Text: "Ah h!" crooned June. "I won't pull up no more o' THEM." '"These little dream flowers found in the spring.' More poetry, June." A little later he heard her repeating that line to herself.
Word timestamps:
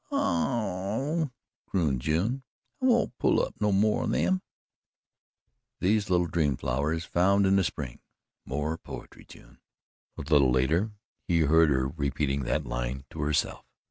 "Ah 0.11 1.25
h!" 1.25 1.29
crooned 1.67 2.01
June. 2.01 2.41
"I 2.81 2.85
won't 2.85 3.15
pull 3.19 3.39
up 3.39 3.53
no 3.59 3.71
more 3.71 4.05
o' 4.05 4.07
THEM." 4.07 4.41
'"These 5.79 6.09
little 6.09 6.25
dream 6.25 6.57
flowers 6.57 7.05
found 7.05 7.45
in 7.45 7.55
the 7.55 7.63
spring.' 7.63 7.99
More 8.43 8.79
poetry, 8.79 9.25
June." 9.25 9.59
A 10.17 10.21
little 10.21 10.49
later 10.49 10.93
he 11.27 11.41
heard 11.41 11.69
her 11.69 11.87
repeating 11.87 12.45
that 12.45 12.65
line 12.65 13.05
to 13.11 13.21
herself. 13.21 13.63